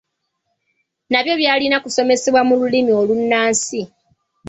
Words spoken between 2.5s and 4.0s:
Lulimi olunnansi.